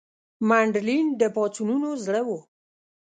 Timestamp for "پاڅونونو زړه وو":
1.35-2.39